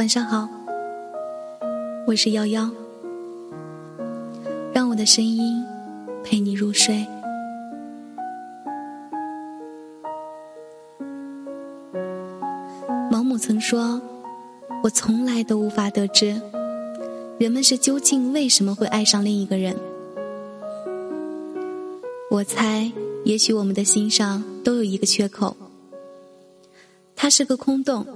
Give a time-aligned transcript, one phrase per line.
[0.00, 0.48] 晚上好，
[2.06, 2.70] 我是幺幺，
[4.72, 5.62] 让我的声音
[6.24, 7.06] 陪你入睡。
[13.10, 14.00] 毛姆曾说
[14.82, 16.40] ：“我从来都无法得知，
[17.38, 19.76] 人们是究竟为什么会爱上另一个人。”
[22.32, 22.90] 我猜，
[23.26, 25.54] 也许我们的心上都有一个缺口，
[27.14, 28.06] 它是个空洞，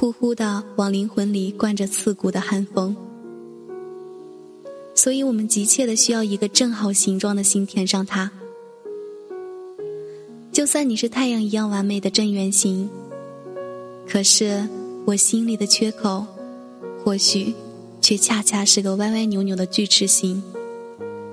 [0.00, 2.96] 呼呼的往灵魂里灌着刺骨的寒风，
[4.94, 8.32] 所以我们急切的需要一个正好形状的心填上它。
[10.50, 12.88] 就算你是太阳一样完美的正圆形，
[14.08, 14.66] 可是
[15.04, 16.24] 我心里的缺口，
[17.04, 17.54] 或许
[18.00, 20.42] 却恰恰是个歪歪扭扭的锯齿形，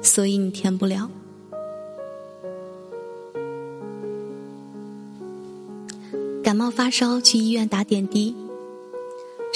[0.01, 1.09] 所以你填不了。
[6.43, 8.35] 感冒发烧，去医院打点滴。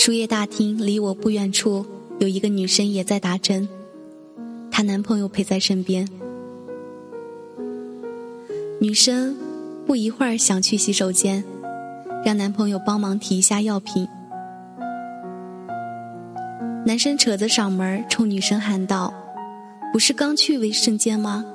[0.03, 1.85] 输液大厅离我不远处
[2.17, 3.69] 有一个女生也在打针，
[4.71, 6.09] 她男朋友陪在身边。
[8.79, 9.37] 女生
[9.85, 11.43] 不一会儿想去洗手间，
[12.25, 14.07] 让男朋友帮忙提一下药品。
[16.83, 19.13] 男生扯着嗓门冲女生喊道
[19.93, 21.45] ：“不是刚去卫生间吗？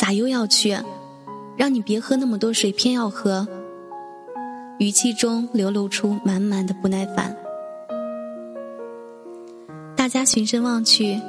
[0.00, 0.76] 咋又要去？
[1.56, 3.46] 让你别喝那么多水，偏要喝。”
[4.80, 7.36] 语气中流露出满满的不耐烦。
[10.08, 11.20] 大家循声望去，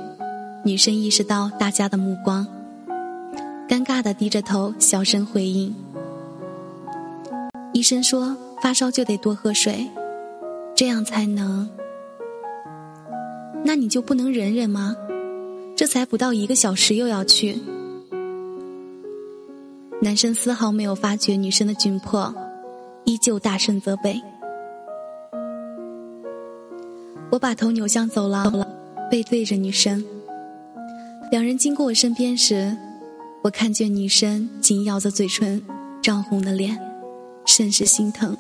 [0.64, 2.48] 女生意识到大家的目光，
[3.68, 5.76] 尴尬的低着头，小声回应
[7.76, 9.86] ：“医生说发烧就得多喝水，
[10.78, 11.68] 这样才能……
[13.66, 14.96] 那你就不能忍忍吗？
[15.76, 17.62] 这才不到一个小时又要去。”
[20.02, 22.34] 男生丝毫没有发觉女生的窘迫。
[23.04, 24.22] 依旧大声责备。
[27.32, 28.52] 我把头扭向走廊，
[29.10, 30.04] 背对着女生。
[31.32, 32.76] 两人经过我身边时，
[33.44, 35.62] 我看见女生紧咬着嘴唇，
[36.02, 36.80] 涨红的脸，
[37.46, 38.38] 甚是心疼。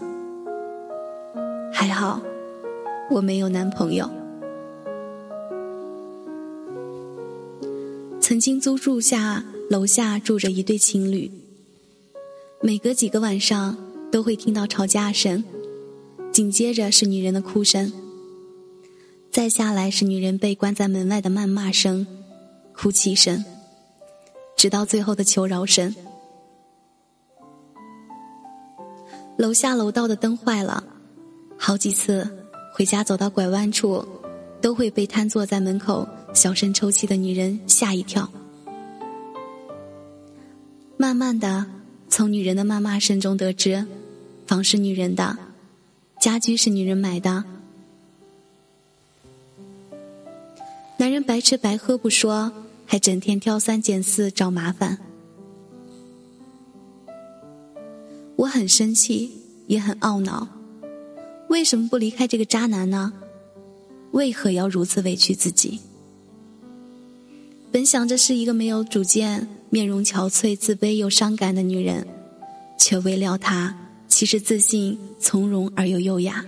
[1.72, 2.22] 还好，
[3.12, 4.09] 我没有男朋友。
[8.19, 11.31] 曾经租住下楼下住着一对情侣，
[12.62, 13.78] 每隔几个晚上。
[14.12, 15.44] 都会听到吵架声，
[16.31, 17.94] 紧接着是女人的哭声，
[19.31, 22.06] 再下来是女人被关在门外的谩骂声、
[22.73, 23.45] 哭泣声，
[24.57, 25.95] 直到最后的求饶声。
[29.38, 30.84] 楼下楼道的灯坏了，
[31.57, 32.28] 好几次
[32.73, 34.06] 回家走到拐弯处，
[34.59, 38.29] 都会被瘫坐在门口小声抽泣的女人吓一跳。
[40.97, 41.66] 慢慢的，
[42.09, 43.85] 从女人的谩骂声中得知。
[44.47, 45.38] 房是女人的，
[46.19, 47.44] 家居是女人买的。
[51.00, 52.52] 男人白吃白喝不说，
[52.86, 54.98] 还整天挑三拣四找麻烦。
[58.36, 59.32] 我很生气，
[59.68, 60.50] 也很懊恼，
[61.48, 63.14] 为什么不离开这个渣男呢？
[64.12, 65.80] 为何要如此委屈自己？
[67.72, 72.06] 本想着是一个没有主见、面容憔悴、自卑又伤感的女人，
[72.78, 73.74] 却未料她。
[74.09, 76.44] 其实自信、从容而又优雅。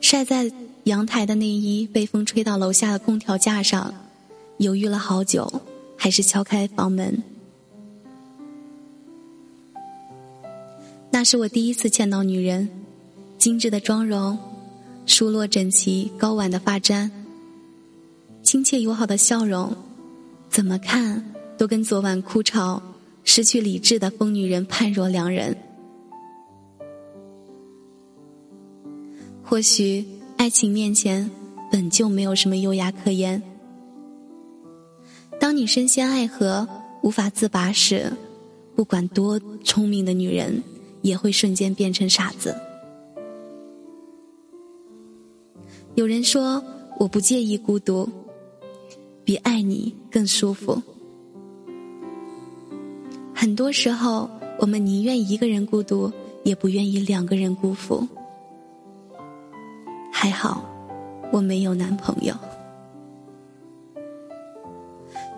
[0.00, 0.52] 晒在
[0.84, 3.94] 阳台的内衣被风吹到楼下的空调架上，
[4.58, 5.62] 犹豫了好久，
[5.96, 7.22] 还是敲开房门。
[11.10, 12.68] 那是我第一次见到女人，
[13.38, 14.38] 精致的妆容，
[15.06, 17.10] 梳落整齐、高挽的发簪，
[18.42, 19.74] 亲切友好的笑容，
[20.50, 22.82] 怎么看都跟昨晚哭吵。
[23.26, 25.56] 失去理智的疯女人判若两人。
[29.42, 30.04] 或许
[30.44, 31.30] 爱情面前
[31.72, 33.42] 本就没有什么优雅可言。
[35.40, 36.68] 当你深陷爱河
[37.02, 38.12] 无法自拔时，
[38.76, 40.62] 不管多聪明的女人
[41.00, 42.54] 也会瞬间变成傻子。
[45.94, 46.62] 有人说
[46.98, 48.06] 我不介意孤独，
[49.24, 50.82] 比爱你更舒服。
[53.34, 54.28] 很多时候，
[54.58, 58.06] 我们宁愿一个人孤独，也不愿意两个人辜负。
[60.24, 60.64] 还好，
[61.30, 62.34] 我没有男朋友。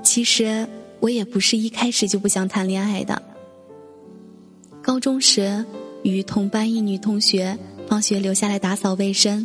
[0.01, 0.65] 其实，
[1.01, 3.21] 我也不是一开始就不想谈恋爱的。
[4.81, 5.65] 高中时，
[6.05, 9.45] 与同班一女同学放学留下来打扫卫生，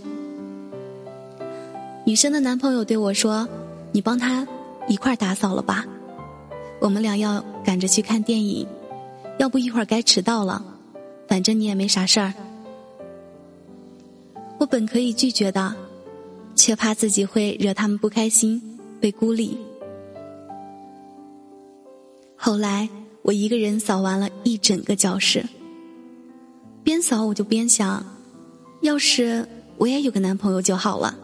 [2.05, 3.49] 女生的男朋友对我说
[3.91, 4.47] ：“你帮他
[4.87, 5.87] 一块打扫了吧。”
[6.79, 8.67] 我们俩要赶着去看电影，
[9.39, 10.63] 要不一会儿该迟到了。
[11.27, 12.31] 反正你也没啥事儿，
[14.61, 15.75] 我本可以拒绝的，
[16.55, 19.57] 却怕自己会惹他们不开心，被孤立。
[22.35, 22.87] 后来，
[23.23, 25.43] 我一个人扫完了一整个教室，
[26.83, 28.05] 边扫我就边想，
[28.81, 29.47] 要是
[29.77, 31.17] 我也有个男朋友就好了。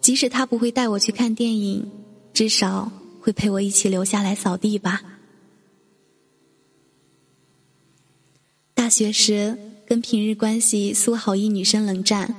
[0.00, 1.88] 即使他不会带我去看电影，
[2.32, 2.90] 至少
[3.20, 5.02] 会陪我一起留下来扫地吧。
[8.74, 9.56] 大学时，
[9.90, 12.32] 跟平日关系苏好一女生冷战，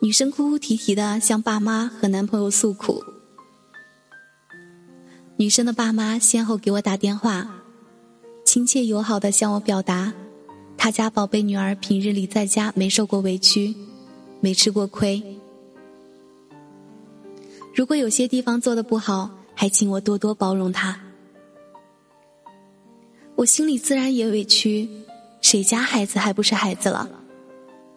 [0.00, 3.02] 女生哭哭啼啼的向爸妈和男朋友诉苦。
[5.36, 7.60] 女生的爸妈先后给我打电话，
[8.44, 10.14] 亲切友好的向我表达，
[10.76, 13.74] 他家宝贝女儿平日里在家没受过委屈，
[14.40, 15.20] 没吃过亏。
[17.74, 21.00] 如果有些地方做的不好，还请我多多包容她。
[23.34, 24.88] 我心里自然也委屈，
[25.46, 27.08] 谁家孩子还不是孩子了？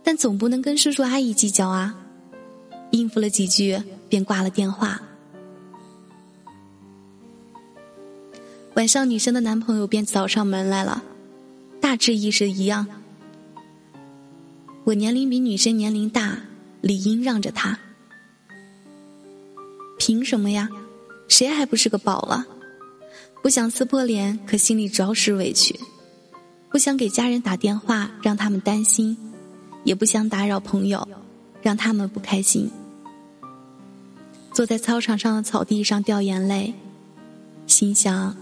[0.04, 1.96] 但总不能跟叔叔阿姨计较啊！
[2.92, 5.02] 应付了几句，便挂了电话。
[8.76, 11.02] 晚上，女生的男朋友便找上门来了，
[11.82, 12.86] 大致意思一样。
[14.84, 16.38] 我年龄比女生年龄大，
[16.82, 17.80] 理应让着她。
[19.98, 20.70] 凭什么呀？
[21.28, 22.46] 谁还不是个宝了？
[23.42, 25.74] 不想撕破脸，可心里着实委屈；
[26.70, 29.18] 不想给家人打电话让他们担心，
[29.84, 31.08] 也不想打扰朋友，
[31.62, 32.70] 让他们不开心。
[34.54, 36.74] 坐在操场上的草地上掉眼泪，
[37.66, 38.36] 心想：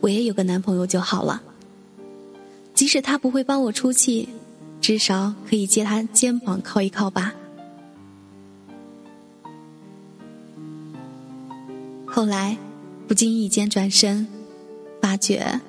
[0.00, 1.42] 我也有个男朋友就好了。
[2.72, 4.28] 即使他不会帮我出气，
[4.80, 7.34] 至少可以借他肩膀靠一靠吧。
[12.06, 12.56] 后来，
[13.06, 14.26] 不经意间转身，
[15.02, 15.60] 发觉，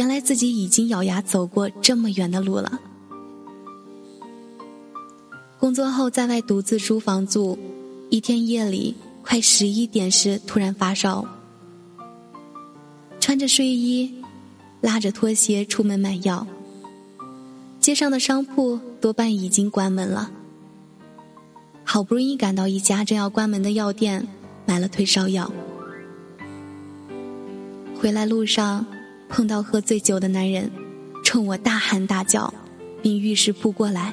[0.00, 2.80] 原来自己已经咬牙走过这么远的路了。
[5.58, 7.58] 工作后在外独自租房住，
[8.08, 11.26] 一天夜里快十一点时突然发烧，
[13.20, 14.14] 穿着睡衣，
[14.80, 16.46] 拉着拖鞋出门买药。
[17.78, 20.30] 街上的商铺多半已经关门了，
[21.84, 24.26] 好不容易赶到一家正要关门的药店，
[24.64, 25.52] 买了退烧药。
[28.00, 28.86] 回来路上，
[29.30, 30.70] 碰到喝醉酒的男人，
[31.24, 32.52] 冲我大喊大叫，
[33.00, 34.12] 并欲势扑过来。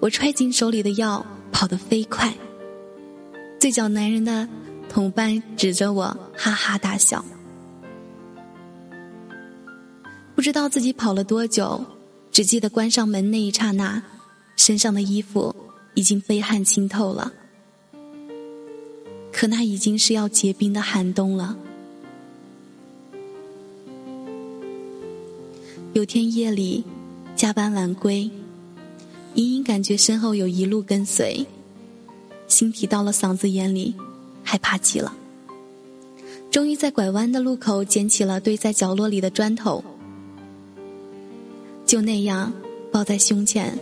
[0.00, 2.32] 我揣紧手里的药，跑得飞快。
[3.58, 4.48] 醉酒男人的
[4.88, 7.24] 同伴指着我，哈哈大笑。
[10.36, 11.84] 不知道自己跑了多久，
[12.30, 14.02] 只记得关上门那一刹那，
[14.56, 15.54] 身上的衣服
[15.94, 17.32] 已经被汗浸透了。
[19.32, 21.56] 可那已经是要结冰的寒冬了。
[25.94, 26.82] 有天夜里，
[27.36, 28.28] 加班晚归，
[29.34, 31.46] 隐隐感觉身后有一路跟随，
[32.48, 33.94] 心提到了嗓子眼里，
[34.42, 35.14] 害怕极了。
[36.50, 39.84] 终于在拐弯的路口捡起了堆在角落里的砖头，
[41.86, 42.52] 就那样
[42.90, 43.78] 抱在胸前，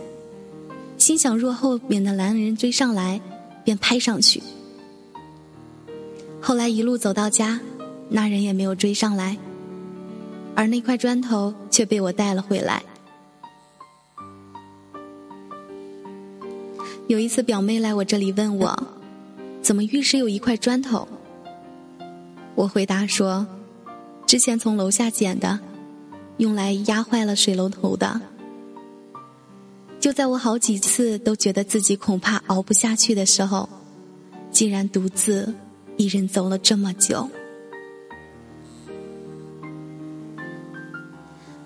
[0.99, 3.19] 心想若后面的男人追上来，
[3.63, 4.39] 便拍上去。
[6.39, 7.59] 后来一路走到家，
[8.07, 9.35] 那人也没有追上来，
[10.55, 12.83] 而那块砖头却被我带了回来。
[17.07, 18.77] 有一次表妹来我这里问我，
[19.61, 21.07] 怎么浴室有一块砖头？
[22.55, 23.45] 我回答说，
[24.25, 25.59] 之前从楼下捡的，
[26.37, 28.21] 用来压坏了水龙头的。
[29.99, 33.69] 就在我好几次都觉得自己恐怕熬不下去的时候，
[34.51, 35.53] 竟然独自。
[35.95, 37.29] 一人走了这么久，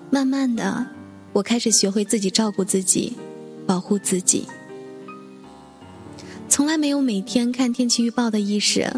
[0.09, 0.85] 慢慢的，
[1.33, 3.13] 我开始学会自己照顾自己，
[3.65, 4.47] 保护自己。
[6.49, 8.91] 从来没有每天看天气预报的意识，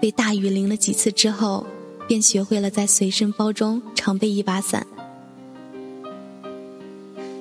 [0.00, 1.66] 被大雨淋了几次之后，
[2.06, 4.86] 便学会了在随身包中常备一把伞。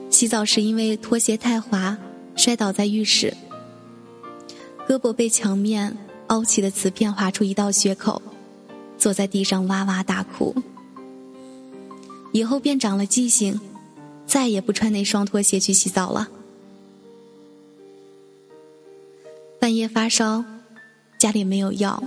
[0.10, 1.98] 洗澡时因为拖鞋太滑，
[2.36, 3.36] 摔倒在浴室，
[4.88, 5.98] 胳膊被墙面。
[6.28, 8.22] 凹起的瓷片划出一道血口，
[8.98, 10.54] 坐在地上哇哇大哭。
[12.38, 13.60] 以后便长了记性，
[14.28, 16.28] 再也不穿那双拖鞋去洗澡了。
[19.60, 20.46] 半夜发烧，
[21.18, 22.04] 家里没有药，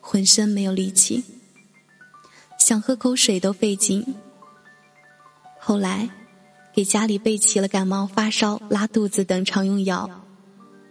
[0.00, 1.22] 浑身没有力气，
[2.58, 4.04] 想喝口水都费劲。
[5.60, 6.10] 后来，
[6.74, 10.10] 给家里备齐了感冒、发烧、拉肚子等常用药。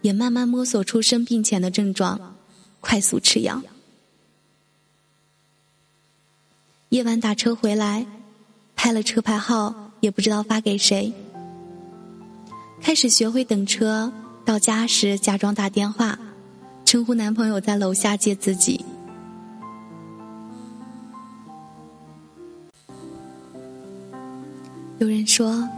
[0.00, 2.36] 也慢慢摸索出生病前的症状，
[2.80, 3.60] 快速吃药。
[6.88, 8.06] 夜晚打车回来，
[8.80, 11.12] 拍了车牌号，也不知道发给谁，
[12.80, 14.10] 开始学会等车，
[14.44, 16.16] 到家时假装打电话，
[16.84, 18.82] 称呼男朋友在楼下接自己。
[24.98, 25.68] 有人说，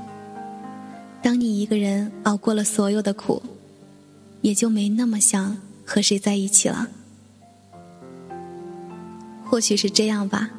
[1.22, 3.42] 当你一个人熬过了所有的苦，
[4.42, 6.86] 也就没那么想和谁在一起了。
[9.44, 10.50] 或许是这样吧。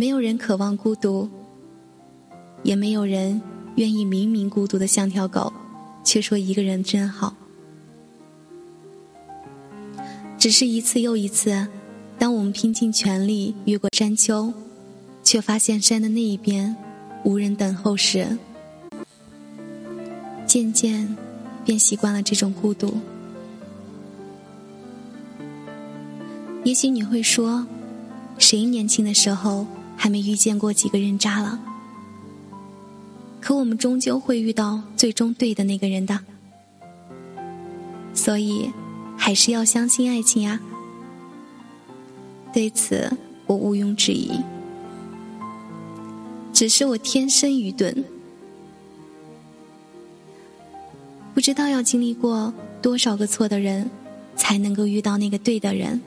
[0.00, 1.28] 没有人渴望孤独，
[2.62, 3.38] 也没有人
[3.74, 5.52] 愿意明明孤独的像条狗，
[6.02, 7.34] 却说一个人真好。
[10.38, 11.68] 只是一次又一次，
[12.18, 14.50] 当我们拼尽全力越过山丘。
[15.22, 16.74] 却发现山的那一边
[17.22, 18.38] 无人等候时，
[20.46, 21.14] 渐渐
[21.62, 22.94] 便习惯了这种孤独。
[26.64, 27.66] 也许你会说，
[28.38, 29.66] 谁年轻的时候
[30.02, 31.60] 还没遇见过几个人渣了？
[33.38, 36.18] 可我们终究会遇到最终对的那个人的，
[38.14, 38.70] 所以
[39.14, 40.58] 还是要相信爱情呀。
[42.50, 43.12] 对此，
[43.46, 44.40] 我毋庸置疑。
[46.50, 48.02] 只是我天生愚钝，
[51.34, 53.90] 不知道要经历过多少个错的人，
[54.34, 56.00] 才能够遇到那个对的人。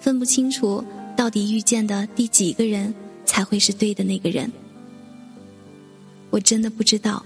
[0.00, 0.84] 分不清楚
[1.16, 2.94] 到底遇见的第几个人
[3.24, 4.52] 才会是对的那个人，
[6.30, 7.24] 我真的不知道。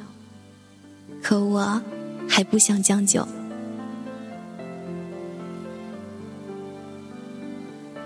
[1.20, 1.82] 可我
[2.28, 3.26] 还不想将就。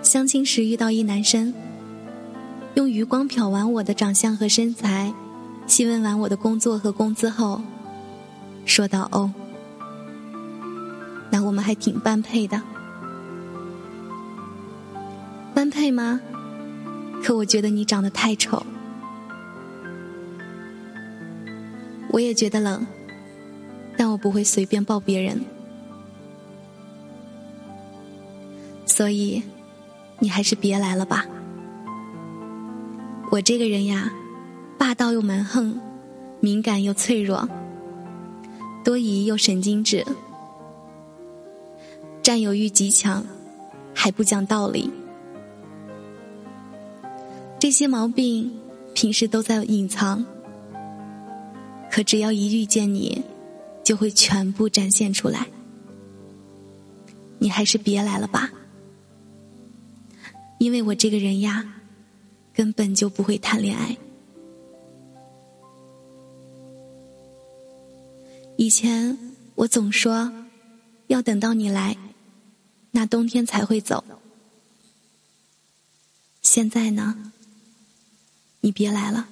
[0.01, 1.53] 相亲时遇到一男生。
[2.73, 5.13] 用余光瞟完我的长相和身材，
[5.65, 7.61] 细问完我的工作和工资后，
[8.65, 9.31] 说道：“哦，
[11.31, 12.61] 那我们还挺般配的。
[15.55, 16.19] 般配吗？
[17.23, 18.63] 可我觉得你长得太丑。
[22.11, 22.85] 我也觉得冷，
[23.97, 25.41] 但我不会随便抱别人。
[28.85, 29.41] 所以，
[30.19, 31.25] 你还是别来了吧。”
[33.31, 34.11] 我这个人呀，
[34.77, 35.79] 霸道又蛮横，
[36.41, 37.49] 敏感又脆弱，
[38.83, 40.05] 多疑又神经质，
[42.21, 43.25] 占有欲极强，
[43.93, 44.91] 还不讲道理。
[47.65, 48.61] 这些毛病
[48.93, 50.23] 平时都在隐藏，
[51.89, 53.23] 可只要一遇见你，
[53.83, 55.47] 就会全部展现出来。
[57.39, 58.51] 你还是别来了吧，
[60.59, 61.81] 因为我这个人呀。
[62.53, 63.97] 根本就不会谈恋爱。
[68.57, 69.17] 以前
[69.55, 70.31] 我总说
[71.07, 71.97] 要等到你来，
[72.91, 74.03] 那冬天才会走。
[76.43, 77.31] 现在呢，
[78.65, 79.27] 你别来了，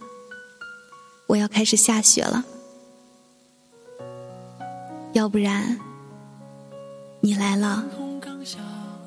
[1.26, 2.46] 我要开始下雪了。
[5.14, 5.80] 要不然，
[7.20, 7.84] 你来了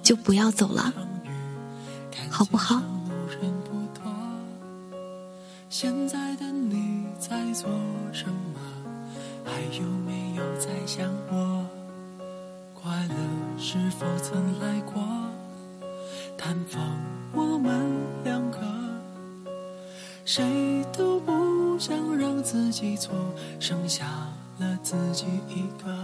[0.02, 0.92] 就不要走了，
[2.28, 2.82] 好不好？
[5.70, 7.70] 现在的你在做
[8.12, 8.60] 什么？
[9.44, 11.64] 还有没有在想我？
[12.74, 13.14] 快乐
[13.56, 15.00] 是否曾来过？
[16.36, 16.82] 探访
[17.32, 17.88] 我们
[18.24, 18.58] 两个，
[20.26, 23.14] 谁都不想让自己错，
[23.60, 24.04] 剩下
[24.58, 25.96] 了自己一个。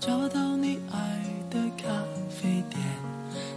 [0.00, 1.88] 找到你爱的咖
[2.28, 2.82] 啡店，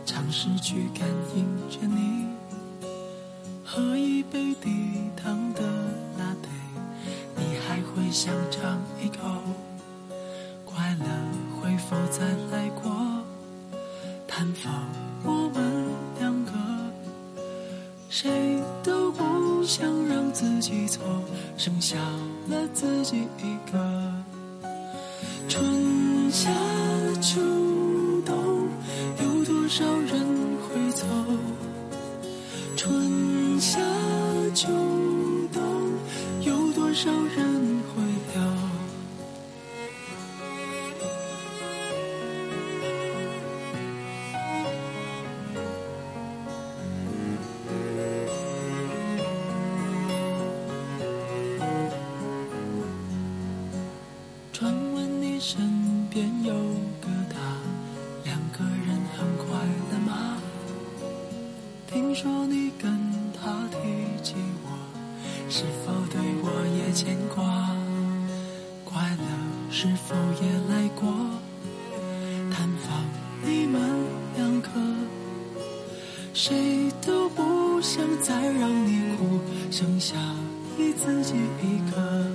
[0.06, 2.12] 尝试去感应着你，
[4.34, 5.62] 杯低糖的
[6.18, 6.50] 拿铁，
[7.38, 9.18] 你还会想尝一口？
[10.66, 11.06] 快乐
[11.62, 12.92] 会否再来过？
[14.28, 14.74] 探访
[15.24, 15.86] 我们
[16.20, 16.52] 两个，
[18.10, 21.04] 谁都不想让自己错，
[21.56, 21.96] 剩下
[22.50, 24.12] 了自己一个。
[25.48, 26.50] 春夏
[27.22, 27.40] 秋
[28.25, 28.68] 冬，
[29.24, 30.25] 有多少人
[30.63, 31.06] 会走？
[32.75, 33.80] 春夏
[34.54, 34.68] 秋
[35.52, 35.64] 冬，
[36.42, 37.62] 有多少人
[62.13, 62.96] 听说你跟
[63.34, 63.77] 他提
[64.22, 64.70] 起我，
[65.50, 67.43] 是否对我也牵挂？
[68.86, 69.25] 快乐
[69.72, 71.12] 是否也来过？
[72.51, 73.03] 探访
[73.41, 73.82] 你们
[74.38, 74.70] 两个，
[76.36, 79.39] 谁都不想再让你哭，
[79.72, 80.15] 剩下
[80.77, 82.33] 你自己一个。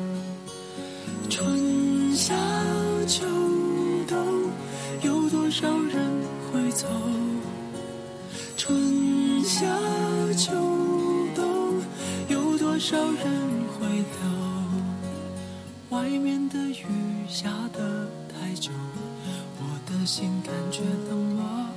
[12.78, 13.25] 多少人
[13.73, 14.23] 会留？
[15.88, 16.87] 外面的雨
[17.28, 18.70] 下得太久，
[19.58, 21.70] 我的心感觉冷了。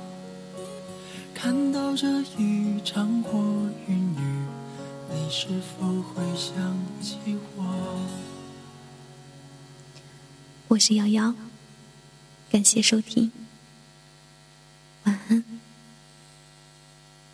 [1.34, 2.06] 看到这
[2.38, 3.42] 一场过
[3.88, 4.44] 云雨，
[5.12, 6.54] 你是否会想
[7.00, 7.64] 起我？
[10.68, 11.34] 我是瑶瑶，
[12.48, 13.32] 感谢收听，